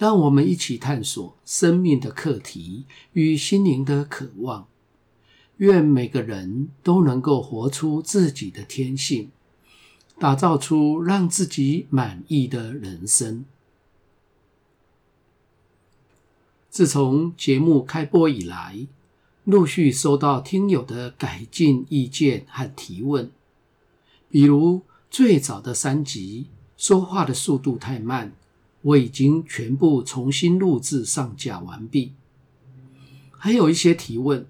[0.00, 4.66] 让我们一起探索生命的课题与心灵的渴望。
[5.58, 9.30] 愿每个人都能够活出自己的天性，
[10.18, 13.44] 打造出让自己满意的人生。
[16.70, 18.86] 自从节目开播以来，
[19.44, 23.30] 陆续收到听友的改进意见和提问，
[24.30, 26.46] 比如最早的三集
[26.78, 28.32] 说话的速度太慢。
[28.82, 32.12] 我已经全部重新录制上架完毕，
[33.30, 34.46] 还有一些提问，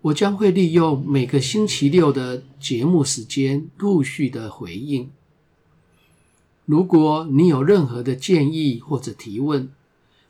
[0.00, 5.10] 我将会利用每个星期六的节目时间陆续的回应。
[6.64, 9.70] 如果你有任何的建议或者提问，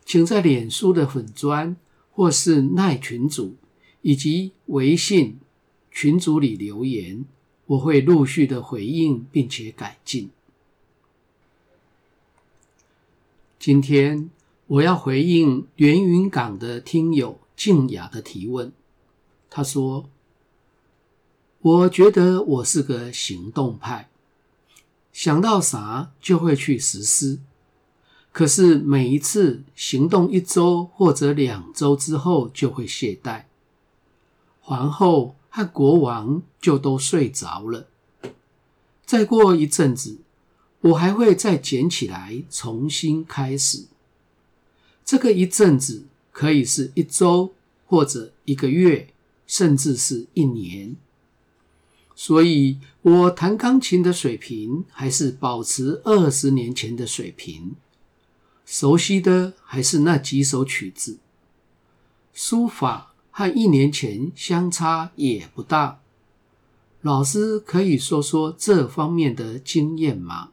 [0.05, 1.77] 请在脸书的粉砖
[2.11, 3.55] 或是赖群组
[4.01, 5.37] 以及微信
[5.89, 7.23] 群组里留言，
[7.67, 10.29] 我会陆续的回应并且改进。
[13.65, 14.29] 今天
[14.67, 18.71] 我要回应连云港的听友静雅的提问。
[19.49, 20.07] 他说
[21.61, 24.07] ：“我觉得我是个行动派，
[25.11, 27.39] 想到啥就会去实施。
[28.31, 33.45] 可是每一次行动一周或者两周之后就会懈怠，
[34.61, 37.87] 皇后和国王就都睡着了。
[39.07, 40.19] 再过一阵子。”
[40.85, 43.87] 我还会再捡起来，重新开始。
[45.03, 47.53] 这个一阵子可以是一周，
[47.87, 49.07] 或者一个月，
[49.47, 50.95] 甚至是一年。
[52.15, 57.75] 所以，我弹钢琴的水平还是保持二十年前的水平，
[58.63, 61.17] 熟悉的还是那几首曲子。
[62.31, 65.99] 书法和一年前相差也不大。
[67.01, 70.51] 老师可以说说这方面的经验吗？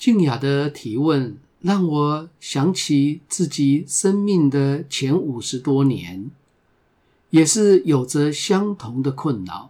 [0.00, 6.30] 静雅的提问让我想起自己生命的前五十多年，
[7.28, 9.68] 也是有着相同的困扰，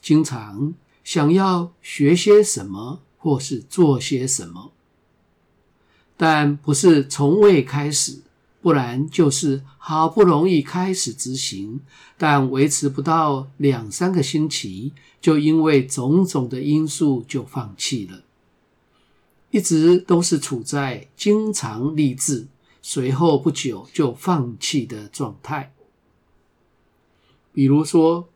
[0.00, 0.72] 经常
[1.04, 4.72] 想要学些什么或是做些什么，
[6.16, 8.22] 但不是从未开始，
[8.62, 11.82] 不然就是好不容易开始执行，
[12.16, 18.23] 但维持不到两三个星期，就因为种种的因素就放弃了。
[19.54, 22.48] 一直都是处在经常立志，
[22.82, 25.72] 随后不久就放弃的状态。
[27.52, 28.28] 比如说，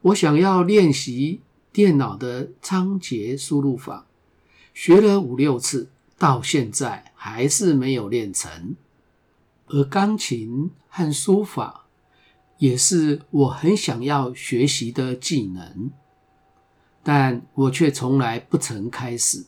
[0.00, 4.06] 我想要练习电脑的仓颉输入法，
[4.72, 8.74] 学了五六次，到现在还是没有练成。
[9.66, 11.84] 而钢琴和书法
[12.56, 15.90] 也是我很想要学习的技能，
[17.02, 19.44] 但我却从来不曾开始。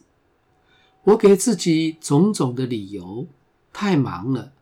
[1.07, 3.29] 我给自己种种的理由：
[3.73, 4.53] 太忙了，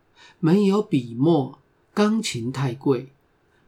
[0.41, 1.59] 没有笔墨，
[1.95, 3.09] 钢琴太贵。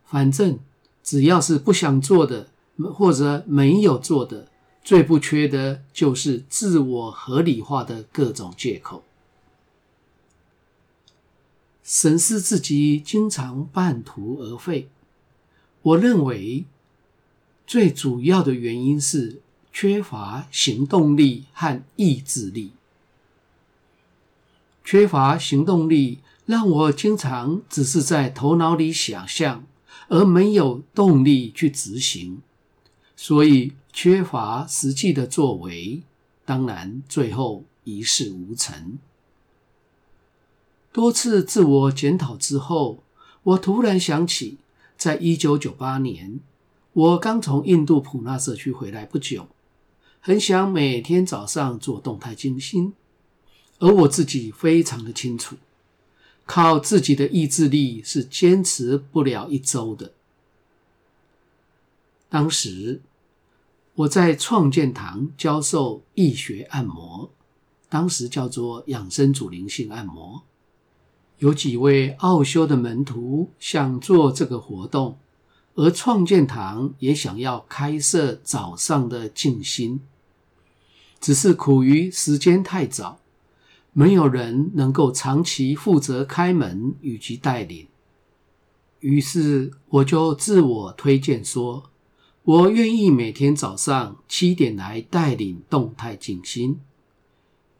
[0.04, 0.58] 反正
[1.02, 2.50] 只要是不想做的，
[2.94, 4.48] 或者没有做的，
[4.84, 9.02] 最不缺的就是自我合理化的各种借口。
[11.82, 14.90] 审视自己，经常半途而废。
[15.80, 16.66] 我认为
[17.66, 19.40] 最主要的原因是。
[19.78, 22.72] 缺乏行动力和意志力，
[24.82, 29.66] 缺乏行动力让我经常只是在头脑里想象，
[30.08, 32.40] 而没有动力去执行，
[33.14, 36.02] 所以缺乏实际的作为，
[36.46, 38.98] 当然最后一事无成。
[40.90, 43.02] 多次自我检讨之后，
[43.42, 44.56] 我突然想起，
[44.96, 46.40] 在一九九八年，
[46.94, 49.48] 我刚从印度普纳社区回来不久。
[50.26, 52.94] 很想每天早上做动态静心，
[53.78, 55.54] 而我自己非常的清楚，
[56.44, 60.14] 靠自己的意志力是坚持不了一周的。
[62.28, 63.00] 当时
[63.94, 67.30] 我在创建堂教授易学按摩，
[67.88, 70.42] 当时叫做养生主灵性按摩，
[71.38, 75.16] 有几位奥修的门徒想做这个活动，
[75.76, 80.00] 而创建堂也想要开设早上的静心。
[81.26, 83.18] 只是苦于时间太早，
[83.92, 87.88] 没有人能够长期负责开门以及带领。
[89.00, 91.90] 于是我就自我推荐说，
[92.44, 96.78] 我愿意每天早上七点来带领动态静心，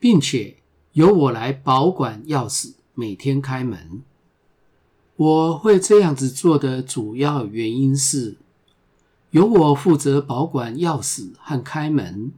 [0.01, 0.57] 并且
[0.95, 4.03] 由我来保管钥匙，每天开门。
[5.15, 8.39] 我会这样子做的主要原因是，
[9.31, 12.33] 由我负责保管钥匙和开门。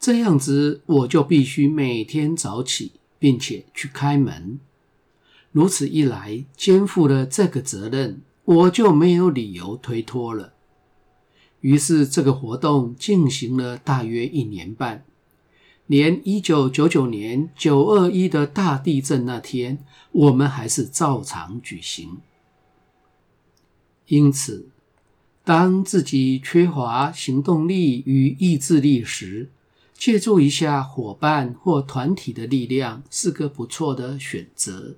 [0.00, 4.58] 这样子，我就必须每天早起，并且去开门。
[5.52, 10.54] 如此一来，肩负了这个责任，我就没有理由推脱了。
[11.60, 15.04] 于是，这个活动进行了大约一年半，
[15.86, 22.16] 连一九九九年九二一的大地震那天，我们还是照常举行。
[24.06, 24.70] 因此，
[25.44, 29.50] 当自己缺乏行动力与意志力时，
[30.00, 34.96] 借助一下伙伴或团体的力量是个不错的选择。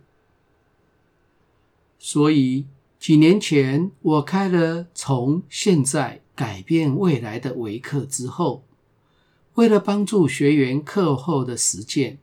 [1.98, 2.66] 所以
[3.00, 8.62] 几年前我开了从现在改变未来的微课之后，
[9.54, 12.18] 为了帮助学员课后的实践，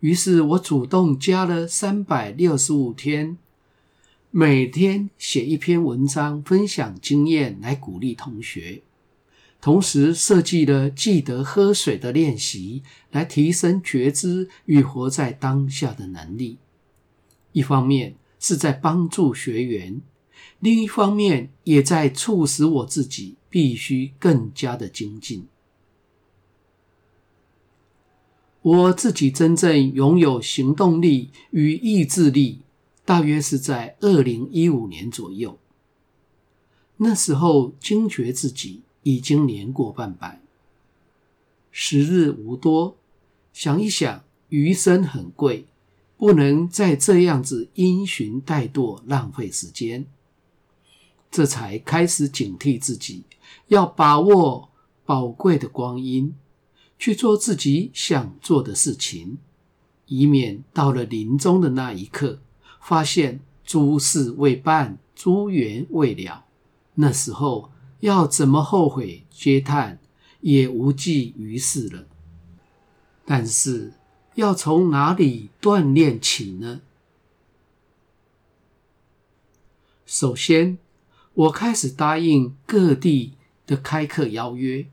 [0.00, 3.36] 于是我主动加了三百六十五天，
[4.30, 8.80] 每天写一篇文章，分享经验来鼓励同学。
[9.66, 16.58] 同时设计了记得喝水的练习，来提升觉知与活在当下的能力。
[17.50, 20.00] 一方面是在帮助学员，
[20.60, 25.48] 另一方面也在促使我自己必须更加的精进。
[28.62, 32.60] 我自己真正拥有行动力与意志力，
[33.04, 35.58] 大约是在二零一五年左右。
[36.98, 38.82] 那时候惊觉自己。
[39.06, 40.40] 已经年过半百，
[41.70, 42.96] 时日无多，
[43.52, 45.66] 想一想，余生很贵，
[46.16, 50.06] 不能再这样子因循怠惰，浪费时间。
[51.30, 53.22] 这才开始警惕自己，
[53.68, 54.70] 要把握
[55.04, 56.34] 宝贵的光阴，
[56.98, 59.38] 去做自己想做的事情，
[60.06, 62.40] 以免到了临终的那一刻，
[62.80, 66.46] 发现诸事未办，诸缘未了，
[66.96, 67.70] 那时候。
[68.00, 69.98] 要怎么后悔嗟叹，
[70.40, 72.06] 也无济于事了。
[73.24, 73.94] 但是，
[74.34, 76.82] 要从哪里锻炼起呢？
[80.04, 80.78] 首先，
[81.34, 83.32] 我开始答应各地
[83.66, 84.86] 的开课邀约，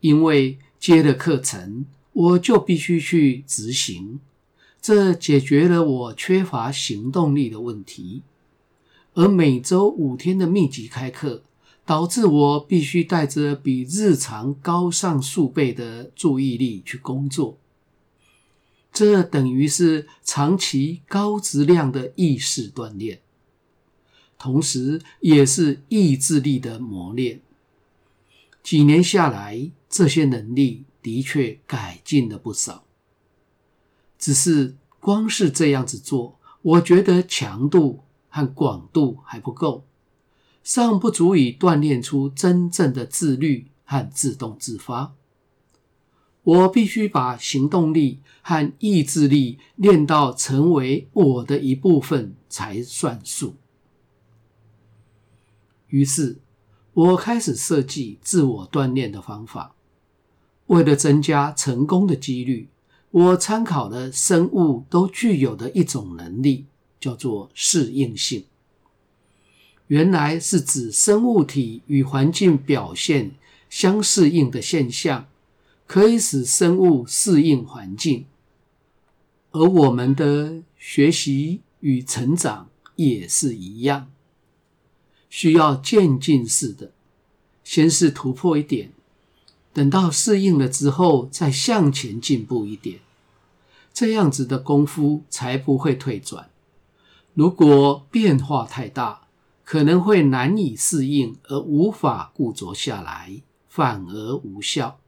[0.00, 4.20] 因为接了课程，我就必须去执行，
[4.82, 8.22] 这解决了我缺乏行动力的问题。
[9.14, 11.44] 而每周五天的密集开课。
[11.86, 17.56] 导致我必须带着比日常高上数倍的注意力去工作，
[18.92, 23.20] 这等于是长期高质量的意识锻炼，
[24.36, 27.40] 同时也是意志力的磨练。
[28.64, 32.82] 几年下来，这些能力的确改进了不少。
[34.18, 39.84] 只是光是这样子做，我觉得强度和广度还不够。
[40.66, 45.14] 尚不足以锻炼出真正的自律和自动自发。
[46.42, 53.54] 我必须把行动力和意志力练到成为我的一部分才算数。
[55.86, 56.38] 于是，
[56.94, 59.76] 我开始设计自我锻炼的方法。
[60.66, 62.68] 为了增加成功的几率，
[63.12, 66.66] 我参考了生物都具有的一种能力，
[66.98, 68.46] 叫做适应性。
[69.88, 73.32] 原来是指生物体与环境表现
[73.70, 75.26] 相适应的现象，
[75.86, 78.26] 可以使生物适应环境。
[79.52, 84.10] 而我们的学习与成长也是一样，
[85.30, 86.90] 需要渐进式的，
[87.62, 88.90] 先是突破一点，
[89.72, 92.98] 等到适应了之后，再向前进步一点，
[93.94, 96.50] 这样子的功夫才不会退转。
[97.34, 99.25] 如果变化太大，
[99.66, 105.00] 可能会难以适应而无法固着下来，反而无效。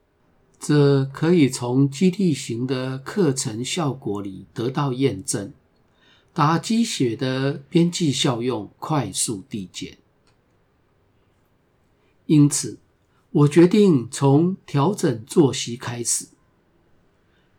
[0.59, 5.53] 这可以从基地型的课程效果里得到验证，
[6.33, 9.99] 打鸡血的边际效用快速递减。
[12.27, 12.81] 因此，
[13.31, 16.27] 我决定从调整作息开始，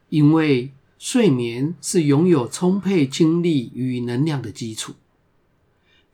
[0.10, 4.96] 因为睡眠是拥有充沛精力与能量的基础。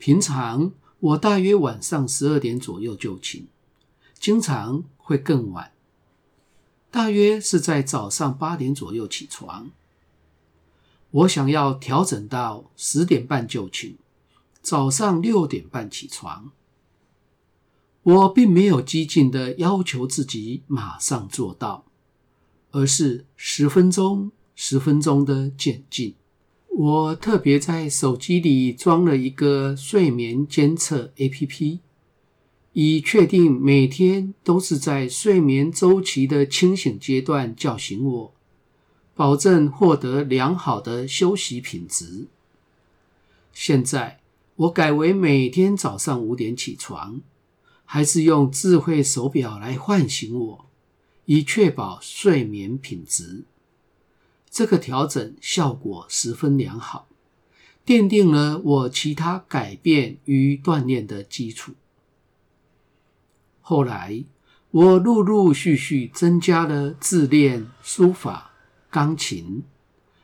[0.05, 3.45] 平常我大约晚上十二点左右就寝，
[4.19, 5.71] 经常会更晚。
[6.91, 9.71] 大约是在早上八点左右起床。
[11.09, 13.95] 我想要调整到十点半就寝，
[14.61, 16.51] 早上六点半起床。
[18.03, 21.83] 我并没有激进的要求自己马上做到，
[22.69, 26.13] 而是十分钟、十分钟的渐进。
[26.77, 31.79] 我特别在手机里装了一个睡眠监测 APP，
[32.73, 38.33] 以确定每天都是在睡眠周期的清醒阶段叫醒我。
[39.13, 42.27] 保证获得良好的休息品质。
[43.53, 44.19] 现在
[44.57, 47.21] 我改为每天早上五点起床，
[47.85, 50.65] 还是用智慧手表来唤醒我，
[51.23, 53.45] 以确保睡眠品质。
[54.55, 57.09] 这个调整效果十分良好，
[57.85, 61.73] 奠定了我其他改变与锻炼的基础。
[63.59, 64.23] 后来
[64.71, 68.53] 我陆陆续续增加了自练书法。
[68.89, 69.63] 钢琴，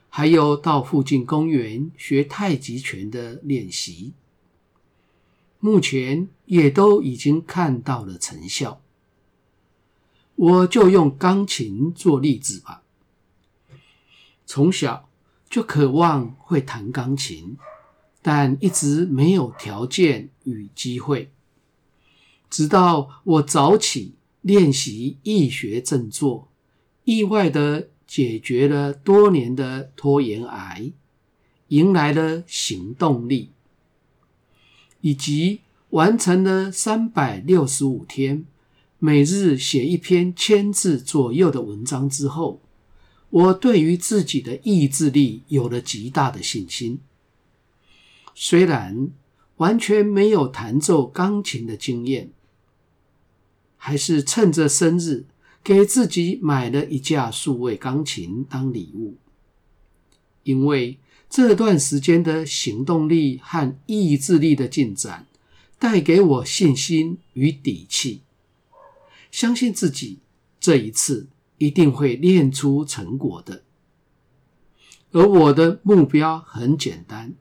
[0.08, 4.14] 还有到附近公园学太极拳的练习，
[5.60, 8.82] 目前也都已经看到了成效。
[10.36, 12.84] 我就用钢琴做例子吧。
[14.54, 15.08] 从小
[15.50, 17.56] 就渴望会弹钢琴，
[18.22, 21.32] 但一直没有条件与机会。
[22.50, 26.50] 直到我早起练习易学正坐，
[27.06, 27.88] 意外的。
[28.06, 30.92] 解决了多年的拖延癌，
[31.70, 33.52] 迎来了行动力，
[35.00, 38.46] 以及完成了三百六十五天，
[39.00, 42.60] 每日写一篇千字左右的文章之后，
[43.32, 47.00] 我对于自己的意志力有了极大的信心。
[48.36, 49.10] 虽然
[49.58, 52.32] 完全没有弹奏钢琴的经验，
[53.76, 55.26] 还是趁着生日。
[55.64, 59.16] 给自己买了一架数位钢琴当礼物，
[60.42, 60.98] 因为
[61.30, 65.28] 这段时间的行动力和意志力的进展，
[65.78, 68.22] 带给我信心与底气，
[69.30, 70.18] 相信自己
[70.60, 71.28] 这一次
[71.62, 73.62] 一定会练出成果的。
[75.12, 77.36] 而我的目标很简单，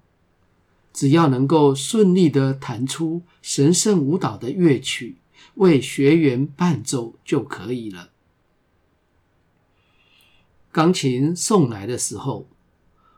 [0.92, 5.16] 只要能够顺利的弹出神圣舞蹈的乐曲，
[5.54, 8.10] 为学员伴奏就可以了。
[10.70, 12.46] 钢琴送来的时候，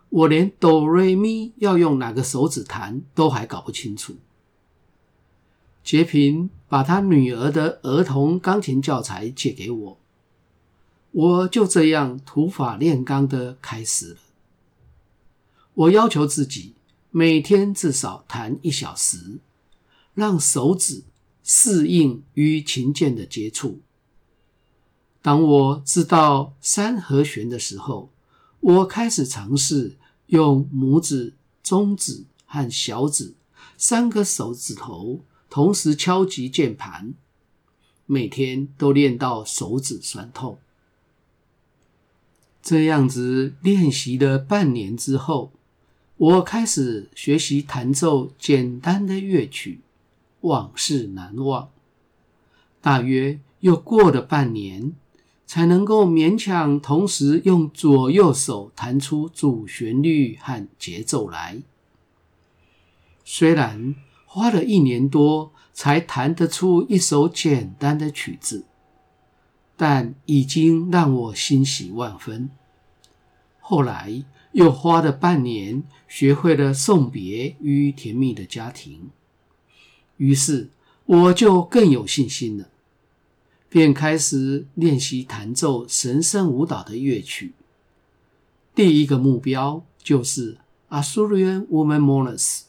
[0.08, 4.14] 我连哆瑞咪要用哪个手指弹都还搞不清楚。
[5.82, 9.98] 洁平把他女儿的儿童钢琴教材借给我，
[11.12, 14.16] 我就这样土法炼钢的开始了。
[15.74, 16.74] 我要求自己
[17.10, 19.38] 每天至少弹一小时，
[20.14, 21.04] 让手指
[21.42, 23.80] 适应与琴键的接触。
[25.20, 28.10] 当我知道三和弦的时候，
[28.60, 33.34] 我开始尝试用拇指、中指和小指
[33.76, 37.12] 三个手指头同时敲击键盘，
[38.06, 40.58] 每天都练到手指酸痛。
[42.62, 45.52] 这样子练习了半年之后，
[46.16, 49.80] 我开始学习弹奏简单的乐曲，
[50.42, 51.68] 往事难忘。
[52.80, 54.94] 大约又过了半年。
[55.44, 61.60] 才能够勉强同时用左右手弹出主旋律和节奏来。
[63.22, 68.64] 虽然花了一年多才弹得出一首简单的曲子，
[69.76, 72.50] 但已经让我欣喜万分。
[73.60, 79.10] 后来又花了半年学会了送别与甜蜜的家庭，
[80.16, 80.68] 于是
[81.06, 82.68] 我就更有信心了。
[83.68, 87.54] 便开始练习弹奏神圣舞蹈的乐曲。
[88.74, 90.58] 第一个目标就是
[90.90, 92.64] Azurian Woman Monas。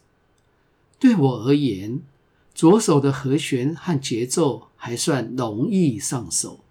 [0.97, 2.01] 对我而言，
[2.55, 6.62] 左手的和弦和节奏还算容易上手，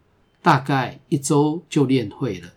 [0.43, 2.53] 大概一周就练会了。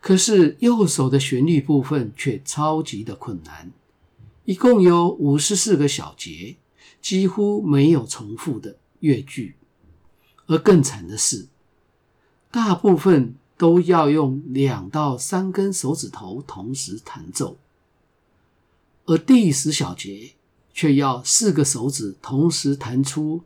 [0.00, 3.70] 可是右手的旋律部分却超级的困难，
[4.44, 6.56] 一共有五十四个小节，
[7.02, 9.56] 几乎没有重复的乐句。
[10.46, 11.46] 而更惨的是，
[12.50, 17.58] 大部分都要用两到三根手指头同时弹奏，
[19.04, 20.30] 而第十小节
[20.72, 23.42] 却要四个手指同时弹出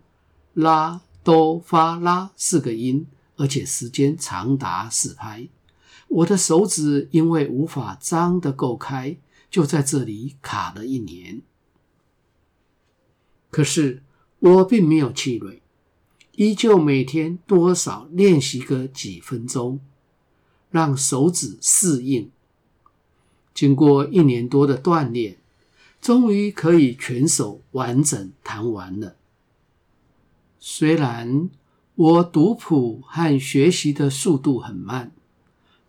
[0.52, 3.06] 拉、哆、发、拉四个音，
[3.36, 5.48] 而且时间长达四拍。
[6.08, 9.16] 我的手指因为无法张得够开，
[9.50, 11.42] 就在这里卡了一年。
[13.50, 14.02] 可是
[14.38, 15.62] 我并没有气馁。
[16.34, 19.80] 依旧每天多少练习个几分钟，
[20.70, 22.30] 让手指适应。
[23.52, 25.36] 经过一年多的锻炼，
[26.00, 29.16] 终于可以全手完整弹完了。
[30.58, 31.50] 虽然
[32.02, 35.12] 我读谱和学习的速度很慢，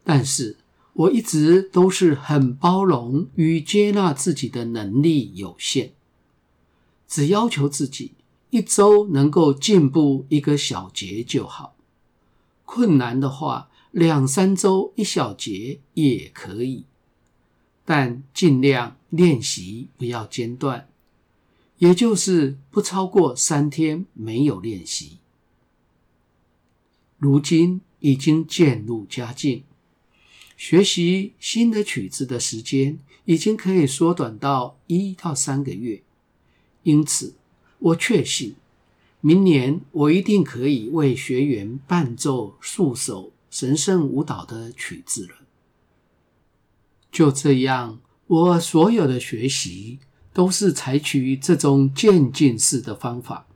[0.03, 0.57] 但是
[0.93, 5.89] 我一直都是很包容与接纳自己的能力有限，
[7.07, 8.11] 只要求自己。
[8.51, 11.73] 一周能够进步一个小节就好，
[12.65, 16.85] 困难的话，两三周一小节也可以，
[17.83, 20.87] 但尽量练习不要间断，
[21.79, 25.17] 也就是不超过三天没有练习。
[27.23, 29.63] 如今已经渐入佳境，
[30.57, 36.03] 学习新的曲子的时间已经可以缩短到一到三个月，
[36.83, 37.35] 因此。
[37.79, 38.55] 我确信，
[39.21, 45.35] 明年我一定可以为学员伴奏数首神圣舞蹈的曲子了。
[47.09, 49.99] 就这样，我所有的学习
[50.33, 53.47] 都是采取这种渐进式的方法，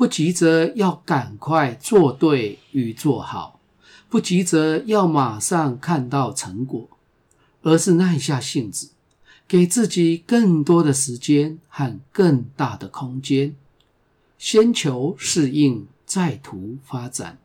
[0.00, 3.60] 不急着要赶快做对与做好，
[4.08, 6.88] 不急着要马上看到成果，
[7.60, 8.92] 而是耐下性子。
[9.46, 13.54] 给自己更多的时间和更大的空间，
[14.38, 17.38] 先求适应，再图发展，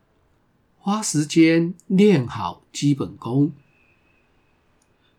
[0.80, 3.52] 花时间练好基本功。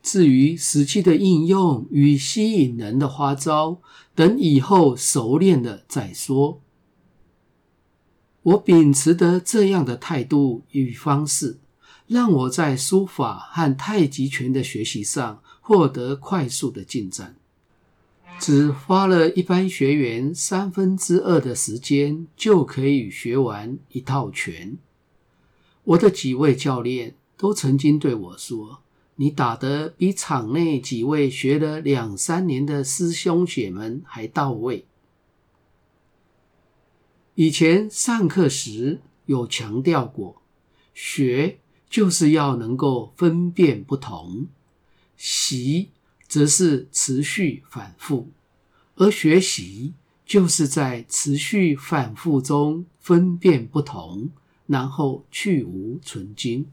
[0.02, 3.76] 至于实际的应用与吸引人的花招，
[4.14, 6.62] 等以后熟练了再说。
[8.46, 11.58] 我秉持的这样的态度与方式，
[12.06, 15.42] 让我在书法和太极拳的学习上。
[15.68, 17.34] 获得快速的进展，
[18.38, 24.78] 只花了一般学员三分之二的时间就可以学完一套拳。
[25.82, 28.78] 我的几位教练都曾经对我说
[29.16, 34.86] ：“你打得比场内几位学了两三年的师兄姐们还到位。”
[37.36, 40.40] 以前上课时有强调过，
[40.94, 41.58] 学
[41.90, 44.46] 就是要能够分辨不同。
[45.18, 45.90] 习
[46.26, 48.28] 则是持续反复，
[48.94, 49.92] 而学习
[50.24, 54.30] 就是在持续反复中分辨不同，
[54.66, 56.66] 然后去芜存菁。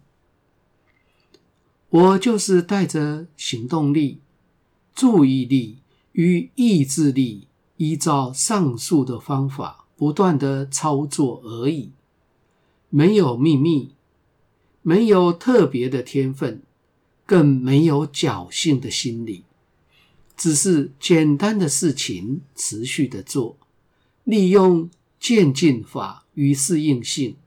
[1.89, 4.21] 我就是带着行动力、
[4.95, 5.79] 注意力
[6.13, 11.91] 与意志力，依照上述的方法不断的操作而已，
[12.89, 13.91] 没有秘密，
[14.81, 16.61] 没有特别的天分。
[17.25, 19.45] 更没有侥幸的心理，
[20.35, 23.55] 只是简单的事情持续的做，
[24.25, 24.89] 利用
[25.21, 27.37] 渐进法与适应性，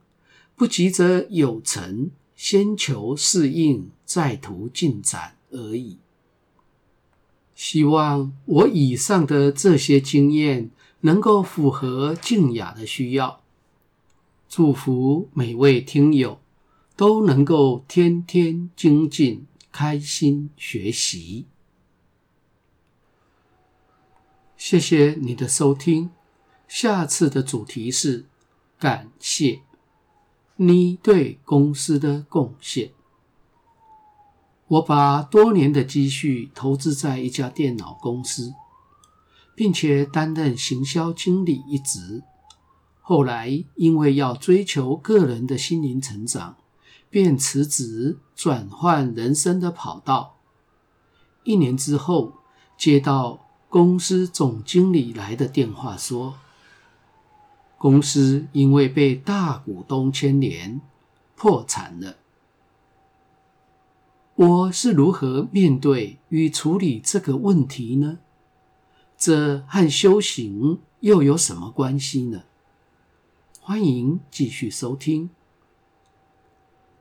[0.57, 5.99] 不急着有成，先求适应，再图进展而已。
[7.55, 10.71] 希望我以上的这些经验
[11.07, 13.41] 能够符合静雅的需要，
[14.49, 16.41] 祝福每位听友
[16.97, 19.47] 都能够天天精进。
[19.79, 21.45] 开心学习，
[24.57, 26.09] 谢谢你的收听。
[26.67, 28.25] 下次的主题是
[28.79, 29.61] 感谢
[30.57, 32.93] 你对公司的贡献。
[34.67, 38.55] 我把多年的积蓄投资在一家电脑公司，
[39.57, 42.23] 并且担任行销经理一职。
[43.01, 46.59] 后来因为要追求个人的心灵成长。
[47.09, 50.37] 便辞职，转换人生的跑道。
[51.45, 52.35] 一年之后，
[52.77, 56.35] 接到公司总经理来的电话，说
[57.79, 60.81] 公司因为被大股东牵连，
[61.37, 62.17] 破产了。
[64.35, 68.19] 我是如何面对与处理这个问题呢？
[69.19, 72.43] 这和修行又有什么关系呢？
[73.61, 75.31] 欢迎继续收听。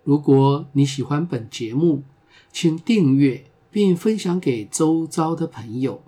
[0.04, 2.04] 如果你喜欢本节目，
[2.52, 6.02] 请订阅并分享给周遭的朋友。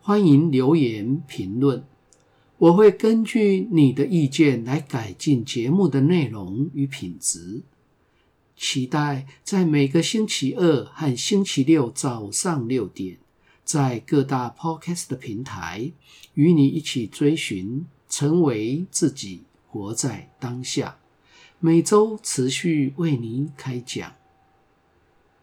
[0.00, 1.84] 欢迎留言评论，
[2.58, 7.62] 我会根据你的意见来改进节目的内容与品质。
[8.56, 13.18] 期待在每个星期二和星期六早上六点，
[13.64, 15.90] 在各大 Podcast 的平台
[16.34, 20.98] 与你一起追寻，成为自己，活在当下。
[21.58, 24.12] 每周持续为您开讲。